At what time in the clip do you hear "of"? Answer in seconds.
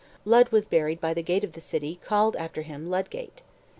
1.43-1.51